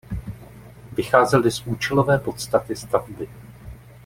Vycházeli 0.91 1.51
z 1.51 1.67
účelové 1.67 2.19
podstaty 2.19 2.75
stavby. 2.75 3.27